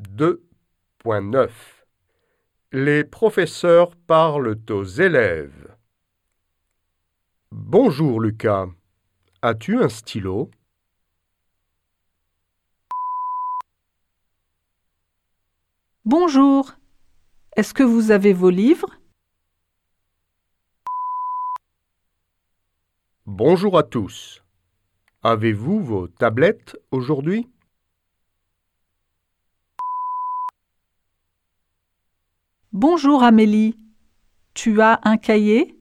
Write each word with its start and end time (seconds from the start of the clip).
2.9 0.00 1.50
Les 2.72 3.04
professeurs 3.04 3.94
parlent 3.96 4.56
aux 4.70 4.84
élèves. 4.84 5.76
Bonjour 7.50 8.20
Lucas. 8.20 8.68
As-tu 9.42 9.76
un 9.76 9.90
stylo? 9.90 10.50
Bonjour. 16.06 16.72
Est-ce 17.56 17.74
que 17.74 17.82
vous 17.82 18.10
avez 18.10 18.32
vos 18.32 18.50
livres? 18.50 18.98
Bonjour 23.26 23.76
à 23.76 23.82
tous. 23.82 24.42
Avez-vous 25.22 25.84
vos 25.84 26.08
tablettes 26.08 26.78
aujourd'hui? 26.90 27.50
Bonjour 32.72 33.24
Amélie. 33.24 33.74
Tu 34.54 34.80
as 34.80 35.00
un 35.02 35.16
cahier? 35.16 35.79